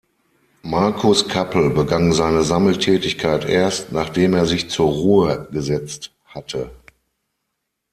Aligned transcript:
Marcus 0.63 1.27
Kappel 1.27 1.69
begann 1.69 2.11
seine 2.11 2.41
Sammeltätigkeit 2.41 3.45
erst, 3.45 3.91
nachdem 3.91 4.33
er 4.33 4.47
sich 4.47 4.67
zur 4.67 4.89
Ruhe 4.91 5.47
gesetzt 5.51 6.11
hatte. 6.25 6.71